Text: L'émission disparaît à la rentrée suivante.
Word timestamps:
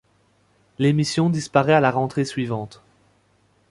L'émission 0.79 1.29
disparaît 1.29 1.75
à 1.75 1.79
la 1.79 1.91
rentrée 1.91 2.25
suivante. 2.25 2.81